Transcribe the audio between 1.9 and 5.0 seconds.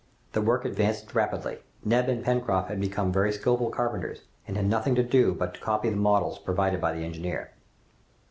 and Pencroft had become very skilful carpenters, and had nothing